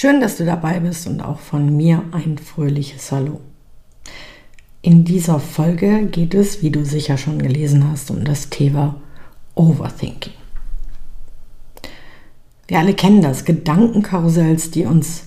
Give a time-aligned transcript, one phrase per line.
[0.00, 3.38] Schön, dass du dabei bist und auch von mir ein fröhliches Hallo.
[4.80, 8.98] In dieser Folge geht es, wie du sicher schon gelesen hast, um das Thema
[9.54, 10.32] Overthinking.
[12.66, 15.24] Wir alle kennen das, Gedankenkarussells, die uns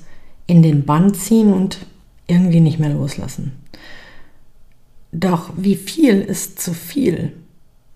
[0.48, 1.86] in den Bann ziehen und
[2.26, 3.52] irgendwie nicht mehr loslassen.
[5.12, 7.34] Doch wie viel ist zu viel?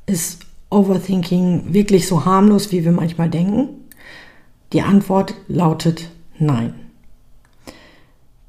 [0.06, 3.70] Ist Overthinking wirklich so harmlos, wie wir manchmal denken?
[4.74, 6.74] Die Antwort lautet Nein.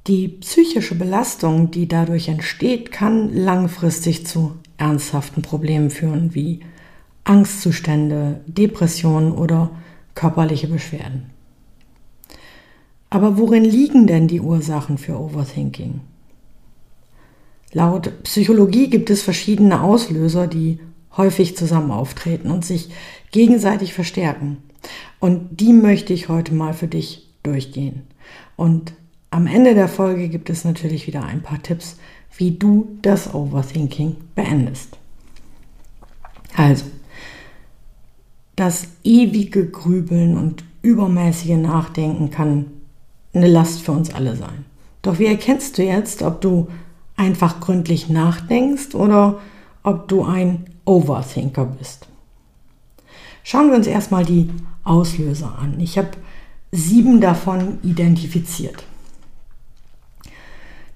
[0.06, 6.61] Die psychische Belastung, die dadurch entsteht, kann langfristig zu ernsthaften Problemen führen, wie
[7.25, 9.70] Angstzustände, Depressionen oder
[10.14, 11.30] körperliche Beschwerden.
[13.11, 16.00] Aber worin liegen denn die Ursachen für Overthinking?
[17.73, 20.78] Laut Psychologie gibt es verschiedene Auslöser, die
[21.17, 22.91] häufig zusammen auftreten und sich
[23.30, 24.58] gegenseitig verstärken.
[25.20, 28.03] Und die möchte ich heute mal für dich durchgehen.
[28.56, 28.92] Und
[29.31, 31.97] am Ende der Folge gibt es natürlich wieder ein paar Tipps,
[32.36, 34.97] wie du das Overthinking beendest.
[36.56, 36.86] Also,
[38.56, 42.67] das ewige Grübeln und übermäßige Nachdenken kann
[43.33, 44.64] eine Last für uns alle sein.
[45.02, 46.69] Doch wie erkennst du jetzt, ob du
[47.17, 49.39] einfach gründlich nachdenkst oder
[49.83, 52.08] ob du ein Overthinker bist?
[53.45, 54.50] Schauen wir uns erstmal die
[54.84, 55.78] Auslöser an.
[55.80, 56.11] Ich habe
[56.72, 58.84] sieben davon identifiziert.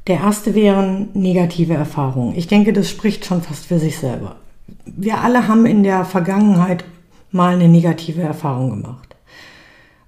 [0.06, 2.36] Der erste wären negative Erfahrungen.
[2.36, 4.36] Ich denke, das spricht schon fast für sich selber.
[4.84, 6.84] Wir alle haben in der Vergangenheit
[7.30, 9.16] mal eine negative Erfahrung gemacht.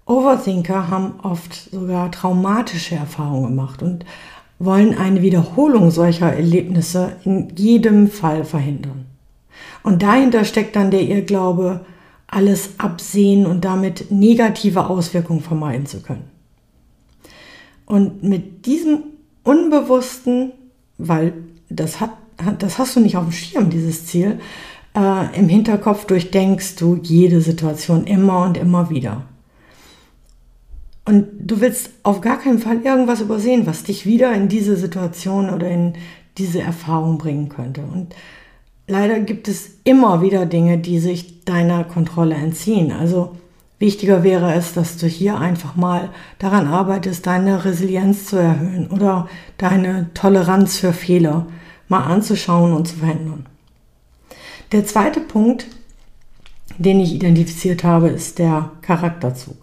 [0.07, 4.05] Overthinker haben oft sogar traumatische Erfahrungen gemacht und
[4.59, 9.07] wollen eine Wiederholung solcher Erlebnisse in jedem Fall verhindern.
[9.83, 11.81] Und dahinter steckt dann der Irrglaube,
[12.27, 16.25] alles absehen und damit negative Auswirkungen vermeiden zu können.
[17.87, 19.05] Und mit diesem
[19.43, 20.53] Unbewussten,
[20.99, 21.35] weil
[21.69, 22.11] das, hat,
[22.59, 24.41] das hast du nicht auf dem Schirm, dieses Ziel,
[24.97, 29.23] äh, im Hinterkopf durchdenkst du jede Situation immer und immer wieder.
[31.05, 35.51] Und du willst auf gar keinen Fall irgendwas übersehen, was dich wieder in diese Situation
[35.51, 35.95] oder in
[36.39, 37.83] diese Erfahrung bringen könnte.
[37.83, 38.15] Und
[38.87, 42.93] leider gibt es immer wieder Dinge, die sich deiner Kontrolle entziehen.
[42.93, 43.37] Also
[43.79, 49.29] wichtiger wäre es, dass du hier einfach mal daran arbeitest, deine Resilienz zu erhöhen oder
[49.59, 51.47] deine Toleranz für Fehler
[51.89, 53.47] mal anzuschauen und zu verändern.
[54.73, 55.67] Der zweite Punkt,
[56.79, 59.57] den ich identifiziert habe, ist der Charakterzug.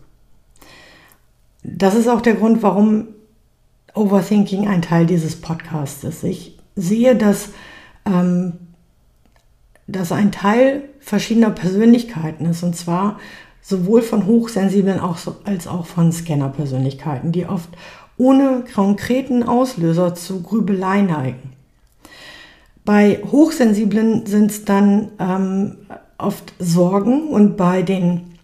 [1.63, 3.07] Das ist auch der Grund, warum
[3.93, 6.23] Overthinking ein Teil dieses Podcasts ist.
[6.23, 7.49] Ich sehe, dass
[8.05, 8.53] ähm,
[9.91, 13.19] das ein Teil verschiedener Persönlichkeiten ist, und zwar
[13.61, 17.69] sowohl von Hochsensiblen als auch von Scanner-Persönlichkeiten, die oft
[18.17, 21.53] ohne konkreten Auslöser zu Grübelei neigen.
[22.83, 25.77] Bei Hochsensiblen sind es dann ähm,
[26.17, 28.35] oft Sorgen und bei den,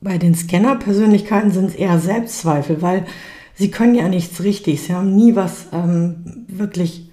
[0.00, 3.06] bei den Scanner-Persönlichkeiten sind es eher Selbstzweifel, weil
[3.54, 4.82] sie können ja nichts richtig.
[4.82, 7.07] Sie haben nie was ähm, wirklich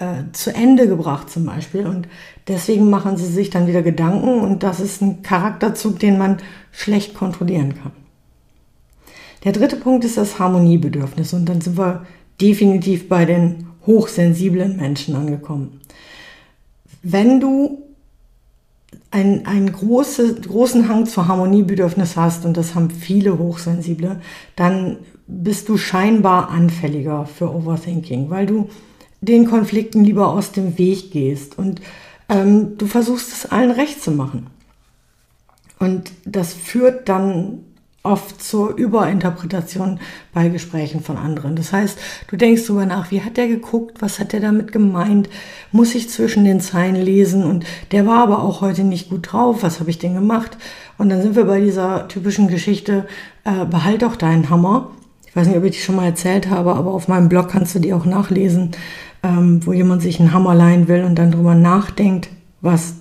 [0.00, 2.08] äh, zu Ende gebracht zum Beispiel und
[2.48, 6.38] deswegen machen sie sich dann wieder Gedanken und das ist ein Charakterzug, den man
[6.72, 7.92] schlecht kontrollieren kann.
[9.44, 12.06] Der dritte Punkt ist das Harmoniebedürfnis und dann sind wir
[12.40, 15.80] definitiv bei den hochsensiblen Menschen angekommen.
[17.02, 17.82] Wenn du
[19.10, 24.20] einen, einen große, großen Hang zur Harmoniebedürfnis hast, und das haben viele Hochsensible,
[24.56, 28.68] dann bist du scheinbar anfälliger für Overthinking, weil du
[29.20, 31.80] den Konflikten lieber aus dem Weg gehst und
[32.28, 34.46] ähm, du versuchst es allen recht zu machen.
[35.78, 37.64] Und das führt dann
[38.02, 40.00] oft zur Überinterpretation
[40.32, 41.54] bei Gesprächen von anderen.
[41.54, 45.28] Das heißt, du denkst darüber nach, wie hat der geguckt, was hat der damit gemeint,
[45.70, 49.62] muss ich zwischen den Zeilen lesen und der war aber auch heute nicht gut drauf,
[49.62, 50.56] was habe ich denn gemacht?
[50.96, 53.06] Und dann sind wir bei dieser typischen Geschichte,
[53.44, 54.90] äh, behalt doch deinen Hammer.
[55.26, 57.74] Ich weiß nicht, ob ich die schon mal erzählt habe, aber auf meinem Blog kannst
[57.74, 58.70] du die auch nachlesen,
[59.22, 62.28] ähm, wo jemand sich einen Hammer leihen will und dann drüber nachdenkt,
[62.60, 62.94] was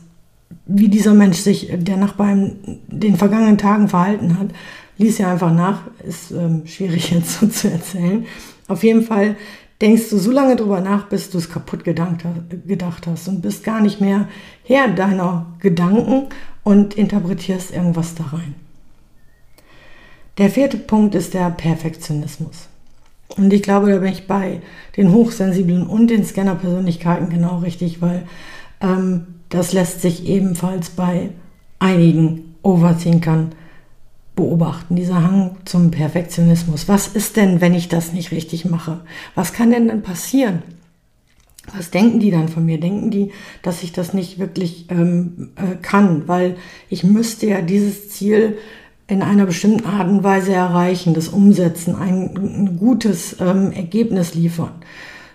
[0.65, 2.55] wie dieser Mensch sich, der nach beim
[2.87, 4.49] den vergangenen Tagen verhalten hat,
[4.97, 8.25] lies ja einfach nach, ist ähm, schwierig jetzt so zu erzählen.
[8.67, 9.35] Auf jeden Fall
[9.81, 12.25] denkst du so lange drüber nach, bis du es kaputt gedacht,
[12.67, 14.27] gedacht hast und bist gar nicht mehr
[14.63, 16.27] Herr deiner Gedanken
[16.63, 18.55] und interpretierst irgendwas da rein.
[20.37, 22.67] Der vierte Punkt ist der Perfektionismus.
[23.37, 24.61] Und ich glaube, da bin ich bei
[24.97, 28.23] den Hochsensiblen und den Scanner-Persönlichkeiten genau richtig, weil
[28.81, 31.29] ähm, das lässt sich ebenfalls bei
[31.79, 33.53] einigen Overthinkern
[34.35, 36.87] beobachten, dieser Hang zum Perfektionismus.
[36.87, 39.01] Was ist denn, wenn ich das nicht richtig mache?
[39.35, 40.63] Was kann denn dann passieren?
[41.75, 42.79] Was denken die dann von mir?
[42.79, 46.27] Denken die, dass ich das nicht wirklich ähm, äh, kann?
[46.27, 46.55] Weil
[46.89, 48.57] ich müsste ja dieses Ziel
[49.09, 54.73] in einer bestimmten Art und Weise erreichen, das Umsetzen, ein, gutes ähm, Ergebnis liefern.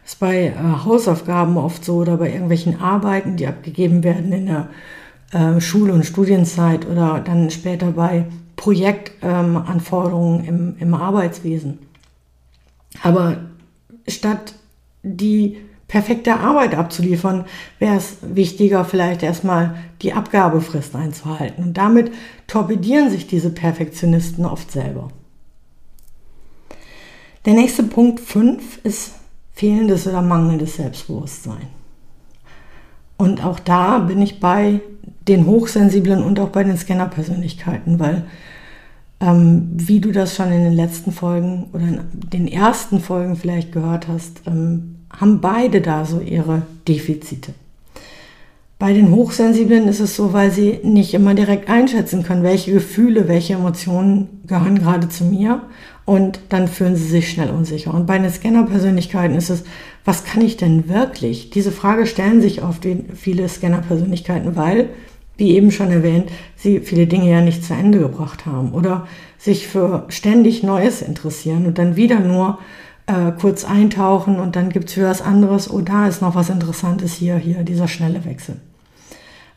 [0.05, 0.55] Das ist bei äh,
[0.85, 4.69] Hausaufgaben oft so oder bei irgendwelchen Arbeiten, die abgegeben werden in der
[5.33, 11.81] äh, Schule- und Studienzeit oder dann später bei Projektanforderungen ähm, im, im Arbeitswesen.
[13.03, 13.39] Aber
[14.07, 14.55] statt
[15.03, 15.57] die
[15.89, 17.45] perfekte Arbeit abzuliefern,
[17.79, 21.65] wäre es wichtiger, vielleicht erstmal die Abgabefrist einzuhalten.
[21.65, 22.13] Und damit
[22.47, 25.09] torpedieren sich diese Perfektionisten oft selber.
[27.45, 29.13] Der nächste Punkt 5 ist
[29.53, 31.69] fehlendes oder mangelndes Selbstbewusstsein.
[33.17, 34.81] Und auch da bin ich bei
[35.29, 38.25] den Hochsensiblen und auch bei den Scanner-Persönlichkeiten, weil
[39.21, 43.73] ähm, wie du das schon in den letzten Folgen oder in den ersten Folgen vielleicht
[43.73, 47.53] gehört hast, ähm, haben beide da so ihre Defizite.
[48.79, 53.29] Bei den Hochsensiblen ist es so, weil sie nicht immer direkt einschätzen können, welche Gefühle,
[53.29, 55.63] welche Emotionen gehören gerade zu mir
[56.05, 57.95] und dann fühlen sie sich schnell unsicher.
[57.95, 59.65] Und bei den Scanner-Persönlichkeiten ist es,
[60.05, 61.51] was kann ich denn wirklich?
[61.51, 64.91] Diese Frage stellen sich oft viele Scanner-Persönlichkeiten, weil
[65.37, 69.09] wie eben schon erwähnt, sie viele Dinge ja nicht zu Ende gebracht haben oder
[69.39, 72.59] sich für ständig Neues interessieren und dann wieder nur
[73.07, 77.13] äh, kurz eintauchen und dann gibt's wieder was anderes, oh, da ist noch was Interessantes
[77.15, 78.57] hier, hier, dieser schnelle Wechsel.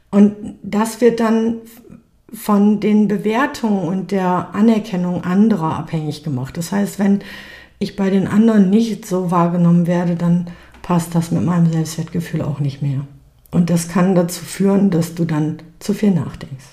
[0.09, 1.57] Und das wird dann
[2.33, 6.57] von den Bewertungen und der Anerkennung anderer abhängig gemacht.
[6.57, 7.21] Das heißt, wenn
[7.79, 10.47] ich bei den anderen nicht so wahrgenommen werde, dann
[10.81, 13.01] passt das mit meinem Selbstwertgefühl auch nicht mehr.
[13.51, 16.65] Und das kann dazu führen, dass du dann zu viel nachdenkst.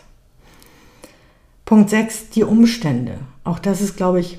[1.64, 3.18] Punkt 6, die Umstände.
[3.44, 4.38] Auch das ist, glaube ich,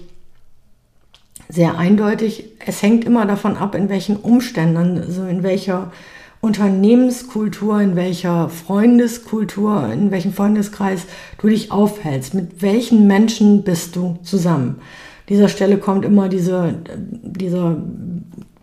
[1.49, 2.51] sehr eindeutig.
[2.65, 5.91] Es hängt immer davon ab, in welchen Umständen, also in welcher
[6.41, 11.05] Unternehmenskultur, in welcher Freundeskultur, in welchem Freundeskreis
[11.39, 12.33] du dich aufhältst.
[12.33, 14.79] Mit welchen Menschen bist du zusammen?
[15.29, 17.77] dieser Stelle kommt immer diese, dieser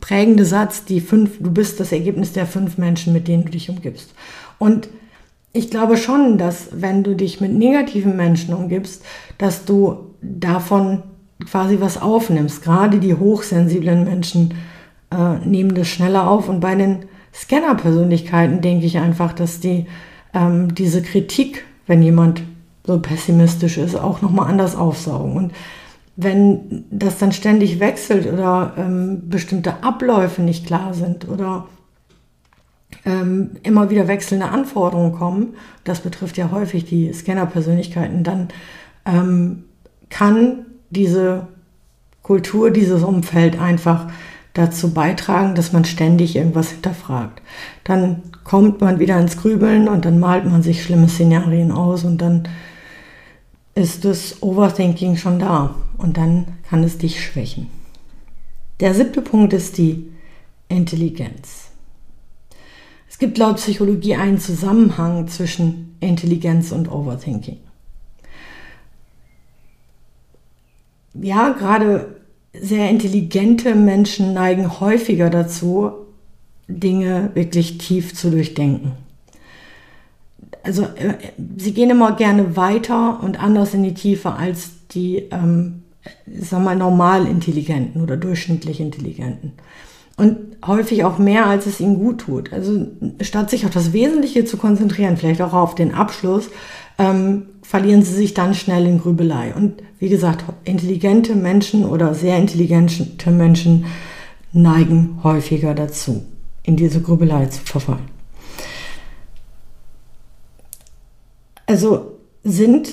[0.00, 3.70] prägende Satz, die fünf, du bist das Ergebnis der fünf Menschen, mit denen du dich
[3.70, 4.14] umgibst.
[4.58, 4.88] Und
[5.52, 9.04] ich glaube schon, dass wenn du dich mit negativen Menschen umgibst,
[9.38, 11.02] dass du davon
[11.50, 12.62] quasi was aufnimmst.
[12.62, 14.54] Gerade die hochsensiblen Menschen
[15.10, 16.48] äh, nehmen das schneller auf.
[16.48, 19.86] Und bei den Scanner-Persönlichkeiten denke ich einfach, dass die
[20.34, 22.42] ähm, diese Kritik, wenn jemand
[22.84, 25.36] so pessimistisch ist, auch nochmal anders aufsaugen.
[25.36, 25.52] Und
[26.16, 31.66] wenn das dann ständig wechselt oder ähm, bestimmte Abläufe nicht klar sind oder
[33.04, 35.54] ähm, immer wieder wechselnde Anforderungen kommen,
[35.84, 38.48] das betrifft ja häufig die Scanner-Persönlichkeiten, dann
[39.06, 39.64] ähm,
[40.10, 41.48] kann diese
[42.22, 44.08] Kultur, dieses Umfeld einfach
[44.54, 47.42] dazu beitragen, dass man ständig irgendwas hinterfragt.
[47.84, 52.18] Dann kommt man wieder ins Grübeln und dann malt man sich schlimme Szenarien aus und
[52.18, 52.48] dann
[53.74, 57.68] ist das Overthinking schon da und dann kann es dich schwächen.
[58.80, 60.10] Der siebte Punkt ist die
[60.68, 61.70] Intelligenz.
[63.08, 67.58] Es gibt laut Psychologie einen Zusammenhang zwischen Intelligenz und Overthinking.
[71.14, 72.16] Ja, gerade
[72.58, 75.92] sehr intelligente Menschen neigen häufiger dazu,
[76.68, 78.92] Dinge wirklich tief zu durchdenken
[80.62, 81.14] also äh,
[81.56, 85.82] sie gehen immer gerne weiter und anders in die Tiefe als die, ähm,
[86.26, 89.52] sag mal, normal Intelligenten oder durchschnittlich Intelligenten.
[90.16, 92.52] Und häufig auch mehr, als es ihnen gut tut.
[92.52, 92.86] Also
[93.22, 96.50] statt sich auf das Wesentliche zu konzentrieren, vielleicht auch auf den Abschluss,
[96.98, 99.54] ähm, verlieren sie sich dann schnell in Grübelei.
[99.54, 103.86] Und wie gesagt, intelligente Menschen oder sehr intelligente Menschen
[104.52, 106.24] neigen häufiger dazu,
[106.62, 108.10] in diese Grübelei zu verfallen.
[111.66, 112.92] Also sind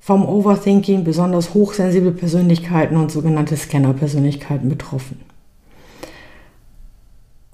[0.00, 5.20] vom Overthinking besonders hochsensible Persönlichkeiten und sogenannte Scanner-Persönlichkeiten betroffen.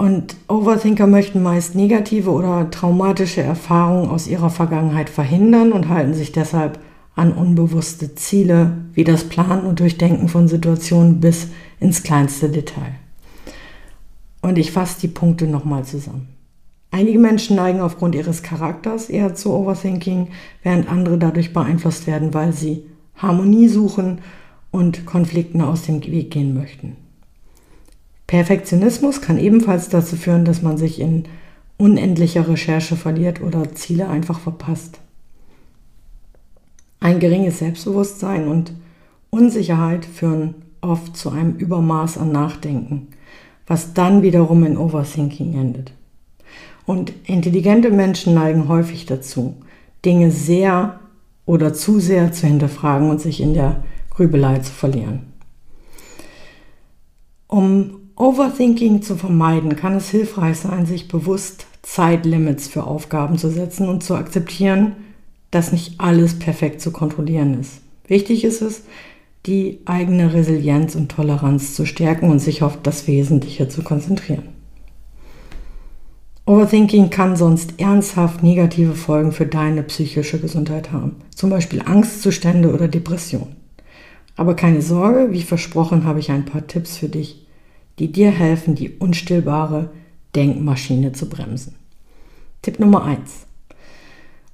[0.04, 6.30] Und Overthinker möchten meist negative oder traumatische Erfahrungen aus ihrer Vergangenheit verhindern und halten sich
[6.30, 6.78] deshalb
[7.16, 11.48] an unbewusste Ziele wie das Planen und Durchdenken von Situationen bis
[11.80, 12.96] ins kleinste Detail.
[14.42, 16.28] Und ich fasse die Punkte nochmal zusammen.
[16.90, 20.28] Einige Menschen neigen aufgrund ihres Charakters eher zu Overthinking,
[20.62, 22.84] während andere dadurch beeinflusst werden, weil sie
[23.16, 24.18] Harmonie suchen
[24.70, 27.03] und Konflikten aus dem Weg gehen möchten.
[28.34, 31.22] Perfektionismus kann ebenfalls dazu führen, dass man sich in
[31.76, 34.98] unendlicher Recherche verliert oder Ziele einfach verpasst.
[36.98, 38.72] Ein geringes Selbstbewusstsein und
[39.30, 43.06] Unsicherheit führen oft zu einem Übermaß an Nachdenken,
[43.68, 45.92] was dann wiederum in Overthinking endet.
[46.86, 49.54] Und intelligente Menschen neigen häufig dazu,
[50.04, 50.98] Dinge sehr
[51.46, 55.20] oder zu sehr zu hinterfragen und sich in der Grübelei zu verlieren.
[57.46, 63.88] Um Overthinking zu vermeiden, kann es hilfreich sein, sich bewusst Zeitlimits für Aufgaben zu setzen
[63.88, 64.92] und zu akzeptieren,
[65.50, 67.80] dass nicht alles perfekt zu kontrollieren ist.
[68.06, 68.84] Wichtig ist es,
[69.46, 74.48] die eigene Resilienz und Toleranz zu stärken und sich auf das Wesentliche zu konzentrieren.
[76.46, 82.86] Overthinking kann sonst ernsthaft negative Folgen für deine psychische Gesundheit haben, zum Beispiel Angstzustände oder
[82.86, 83.56] Depressionen.
[84.36, 87.43] Aber keine Sorge, wie versprochen habe ich ein paar Tipps für dich,
[87.98, 89.90] die dir helfen, die unstillbare
[90.34, 91.76] Denkmaschine zu bremsen.
[92.62, 93.46] Tipp Nummer 1.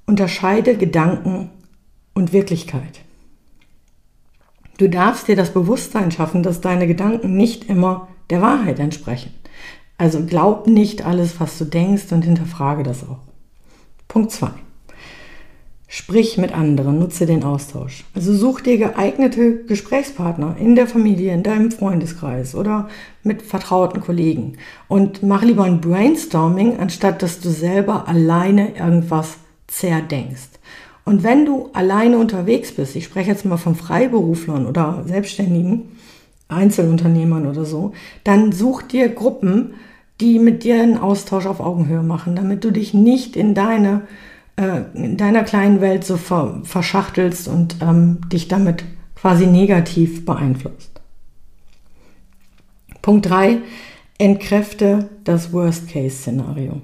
[0.05, 1.49] Unterscheide Gedanken
[2.13, 3.01] und Wirklichkeit.
[4.77, 9.33] Du darfst dir das Bewusstsein schaffen, dass deine Gedanken nicht immer der Wahrheit entsprechen.
[9.97, 13.19] Also glaub nicht alles, was du denkst und hinterfrage das auch.
[14.07, 14.49] Punkt 2.
[15.93, 18.05] Sprich mit anderen, nutze den Austausch.
[18.15, 22.87] Also such dir geeignete Gesprächspartner in der Familie, in deinem Freundeskreis oder
[23.23, 24.53] mit vertrauten Kollegen.
[24.87, 29.35] Und mach lieber ein Brainstorming, anstatt dass du selber alleine irgendwas
[29.67, 30.59] zerdenkst.
[31.03, 35.97] Und wenn du alleine unterwegs bist, ich spreche jetzt mal von Freiberuflern oder Selbstständigen,
[36.47, 37.91] Einzelunternehmern oder so,
[38.23, 39.73] dann such dir Gruppen,
[40.21, 44.03] die mit dir einen Austausch auf Augenhöhe machen, damit du dich nicht in deine
[44.55, 48.83] äh, in deiner kleinen Welt so ver verschachtelst und ähm, dich damit
[49.15, 51.01] quasi negativ beeinflusst.
[53.01, 53.59] Punkt 3.
[54.17, 56.81] Entkräfte das Worst-Case-Szenario.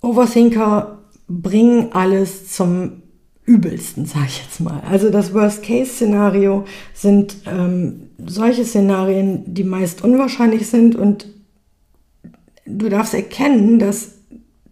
[0.00, 3.02] Overthinker bringen alles zum
[3.44, 4.82] übelsten, sage ich jetzt mal.
[4.88, 11.28] Also das Worst-Case-Szenario sind ähm, solche Szenarien, die meist unwahrscheinlich sind und
[12.66, 14.15] du darfst erkennen, dass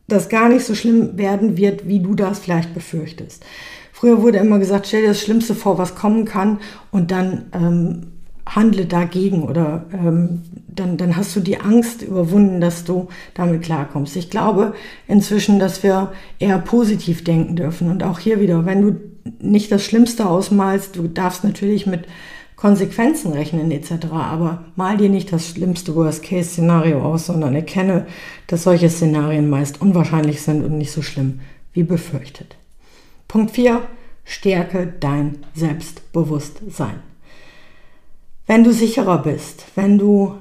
[0.06, 3.44] das gar nicht so schlimm werden wird, wie du das vielleicht befürchtest.
[3.92, 6.58] Früher wurde immer gesagt, stell dir das Schlimmste vor, was kommen kann
[6.90, 8.06] und dann ähm,
[8.46, 14.16] handle dagegen oder ähm, dann, dann hast du die Angst überwunden, dass du damit klarkommst.
[14.16, 14.74] Ich glaube
[15.06, 19.00] inzwischen, dass wir eher positiv denken dürfen und auch hier wieder, wenn du
[19.40, 22.06] nicht das Schlimmste ausmalst, du darfst natürlich mit
[22.56, 24.06] Konsequenzen rechnen etc.
[24.12, 28.06] Aber mal dir nicht das schlimmste Worst-Case-Szenario aus, sondern erkenne,
[28.46, 31.40] dass solche Szenarien meist unwahrscheinlich sind und nicht so schlimm
[31.72, 32.56] wie befürchtet.
[33.28, 33.82] Punkt 4.
[34.24, 37.00] Stärke dein Selbstbewusstsein.
[38.46, 40.34] Wenn du sicherer bist, wenn du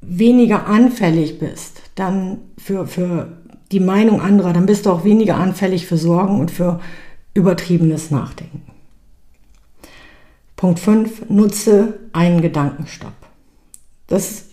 [0.00, 3.38] weniger anfällig bist, dann für, für
[3.72, 6.80] die Meinung anderer, dann bist du auch weniger anfällig für Sorgen und für
[7.34, 8.62] übertriebenes Nachdenken.
[10.58, 13.12] Punkt 5, nutze einen Gedankenstopp.
[14.08, 14.46] Das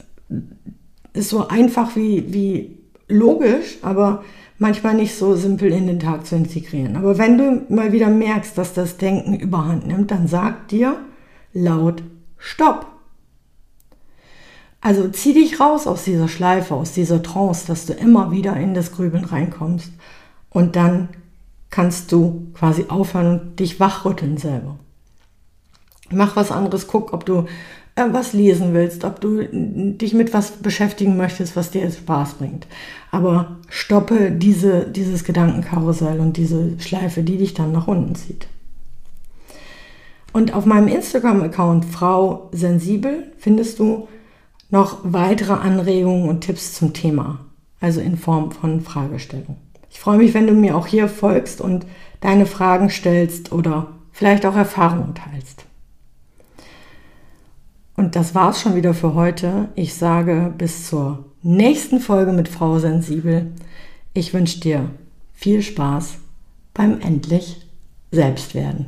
[1.13, 4.23] ist so einfach wie, wie logisch, aber
[4.59, 6.95] manchmal nicht so simpel in den Tag zu integrieren.
[6.95, 10.99] Aber wenn du mal wieder merkst, dass das Denken überhand nimmt, dann sag dir
[11.53, 12.03] laut
[12.37, 12.85] Stopp.
[14.81, 18.75] Also zieh dich raus aus dieser Schleife, aus dieser Trance, dass du immer wieder in
[18.75, 19.91] das Grübeln reinkommst.
[20.51, 21.09] Und dann
[21.71, 24.77] kannst du quasi aufhören und dich wachrütteln selber.
[26.11, 27.45] Mach was anderes, guck, ob du
[27.95, 32.67] äh, was lesen willst, ob du dich mit was beschäftigen möchtest, was dir Spaß bringt.
[33.11, 38.47] Aber stoppe diese, dieses Gedankenkarussell und diese Schleife, die dich dann nach unten zieht.
[40.33, 44.09] Und auf meinem Instagram-Account Frau Sensibel findest du
[44.69, 47.39] noch weitere Anregungen und Tipps zum Thema,
[47.79, 49.57] also in Form von Fragestellungen.
[49.89, 51.85] Ich freue mich, wenn du mir auch hier folgst und
[52.19, 55.64] deine Fragen stellst oder vielleicht auch Erfahrungen teilst.
[57.95, 59.69] Und das war's schon wieder für heute.
[59.75, 63.53] Ich sage bis zur nächsten Folge mit Frau Sensibel.
[64.13, 64.89] Ich wünsche dir
[65.33, 66.17] viel Spaß
[66.73, 67.65] beim endlich
[68.11, 68.87] Selbstwerden.